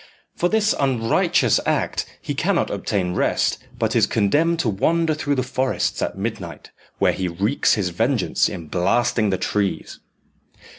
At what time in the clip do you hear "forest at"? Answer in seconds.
5.43-6.17